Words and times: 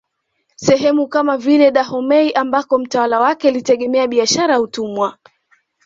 Sehemu 0.55 1.07
kama 1.07 1.37
vile 1.37 1.71
Dahomey 1.71 2.31
ambako 2.31 2.77
mtawala 2.79 3.19
wake 3.19 3.47
alitegemea 3.47 4.07
biashara 4.07 4.53
ya 4.53 4.61
utumwa 4.61 5.17